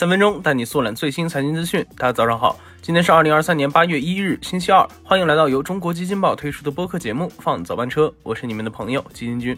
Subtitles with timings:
[0.00, 1.84] 三分钟带你速览最新财经资讯。
[1.94, 4.88] 大家早上好，今天是二零二三年八月一日，星期二。
[5.04, 9.54] 欢迎来到由中国基金报推出的播客节目《放早班车》，我是你们的朋友基金君。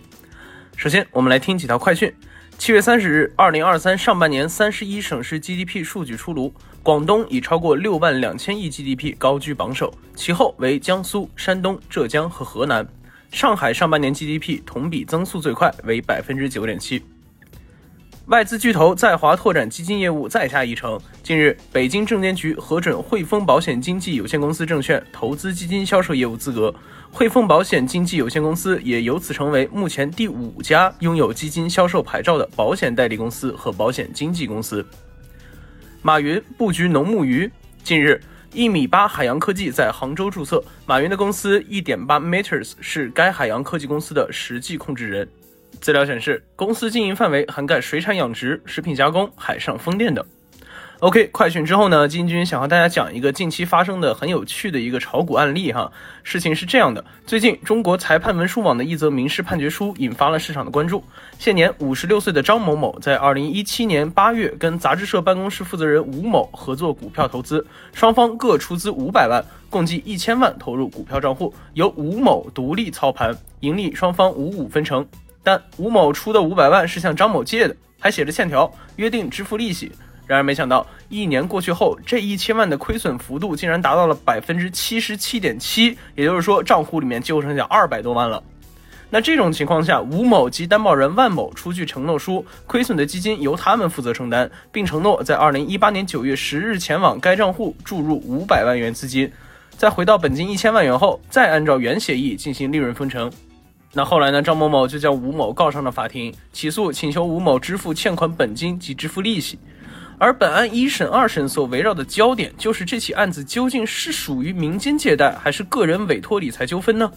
[0.76, 2.12] 首先，我们来听几条快讯。
[2.58, 12.84] 七月三十日，二零二三上半年三十一省市 GDP 数据出炉，广东以超过六万两千亿 GDP 高居榜首，其后为江苏、山东、浙江和河南。
[13.30, 17.00] 上海上半年 GDP 同比增速最快，为百分之九点七。
[18.26, 20.98] 外资巨头在华拓展基金业务再下一城。
[21.24, 26.72] 近日，北京证监局核准汇丰保险经纪有限公司证券投资基金销售业务资格，
[27.10, 34.86] 汇丰保险经纪有限公司也由此成为目前第五家拥有基金销售牌照的保险代理公司和保险经纪公司。
[36.00, 37.50] 马云布局农牧鱼。
[37.82, 45.28] 近日，一米八海洋科技在杭州注册，马云的公司一点八 meters 是该海洋科技公司的实际控制人。
[45.80, 50.24] 资料显示，公司经营范围涵盖水产养殖、食品加工、海上风电等。
[51.00, 55.90] OK，快讯之后呢，金军想和大家讲一个近期发生的很有趣的一个炒股案例哈。
[56.22, 61.02] 事情是这样的，最近中国裁判文书网的一则民事判决书引发了市场的关注。
[61.40, 75.04] 现年五十六岁的张某某，在二零一七年八月跟杂志社办公室负责人吴某合作股票投资，双方各出资五百万，共计一千万投入股票账户，由吴某独立操盘，盈利双方五五分成。
[75.42, 79.90] 但吴某出的五百万是向张某借的，还写着欠条，约定支付利息。
[80.26, 88.42] 然而没想到，一年过去后，这一千万的亏损幅度竟然达到了百分之七十七点七，也就是说，账户里面就剩下二百多万了。
[89.10, 99.30] 那这种情况下，吴某及担保人万某出具承诺书，亏损的基金由他们负责承担，并承诺在二零一八年九月十日前往该账户注入五百万元资金，
[99.76, 103.30] 在回到本金一千万元后，再按照原协议进行利润分成。
[103.94, 104.40] 那后来呢？
[104.40, 109.58] 张某某就将吴某告上了法庭，起诉请求吴某支付欠款本金及支付利息。
[110.16, 117.12] 而本案一审、二审所围绕的焦点，就是这起案子究竟是属于民间借贷还是个人委托理财纠纷呢？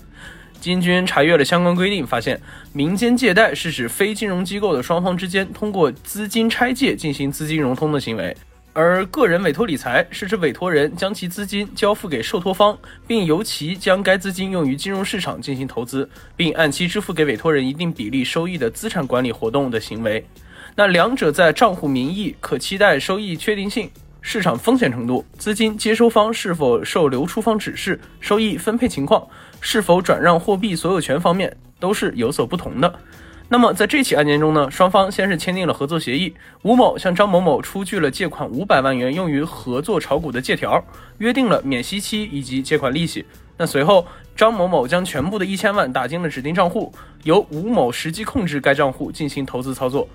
[0.59, 2.41] 金军查阅了相关规定，发现
[2.73, 8.35] 民间借贷是指非金融机构的双方之间通过资金拆借进行资金融通的行为。
[8.75, 12.77] 而个人委托理财是指委托人将其资金交付给受托方，
[13.07, 20.27] 并由其将该资金用于金融市场进行投资，并按期支付给委托人一定比例收益的资产管理活动的行为。
[20.75, 29.25] 那两者在账户名义、可期待收益确定性、市场风险程度、资金接收方是否受流出方指示、收益分配情况、
[29.61, 32.99] 是否转让货币所有权方面都是有所不同的。
[33.47, 36.33] 那么在这起案件中呢，双方先是签订了合作协议，
[36.63, 40.83] 吴某向张某某出具了借款五百万元用于合作炒股的借条，
[41.19, 43.23] 约定了免息期以及借款利息。
[43.57, 46.91] 那随后，张某某将全部的一千万打进了指定账户，
[47.23, 50.07] 由吴某实际控制该账户进行投资操作。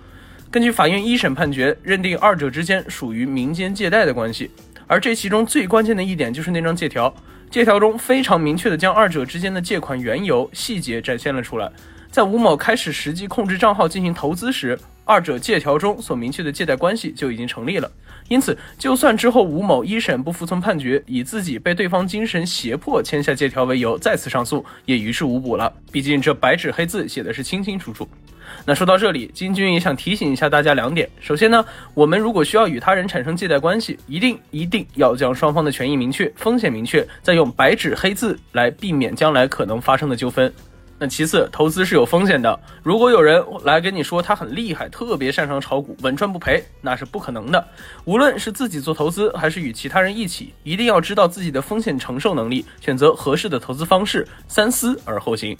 [0.51, 4.51] 根据法院一审判决，认定二者之间属于民间借贷的关系。
[4.89, 7.15] 而这其中最关键的一点就是那张借条，
[7.49, 11.71] 借条中非常明确的将二者之间的借款缘由细节展现了出来。
[12.11, 17.91] 在吴某开始实际控制账号进行投资时，二者借条中所明确的借贷关系就已经成立了。
[18.29, 25.73] 因此，就算之后吴某一审不服从判决，以自己被对方精神胁迫签下借条为由再次上诉，也于事无补了。
[25.93, 28.09] 毕竟这白纸黑字写的是清清楚楚。
[28.65, 40.53] 那说到这里，金军也想提醒一下大家两点：首先呢，我们如果需要与他人产生借贷关系，一定一定要将双方的权益明确、风险明确，再用白纸黑字来避免将来可能发生的纠纷。
[41.03, 42.61] 那其次，投资是有风险的。
[42.83, 47.67] 如果有人来跟你说他很厉害，特别擅长炒股，稳赚不赔，那是不可能的。
[48.05, 55.57] 无论是自己做投资，还是与其他人一起，一定要知道自己的风险承受能力，选择合适的投资方式，三思而后行。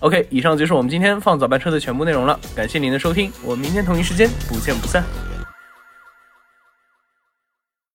[0.00, 2.36] OK，以上就是我们今天放早班车的全部内容了。
[2.56, 5.33] 感谢您的收听，我们明天同一时间不见不散。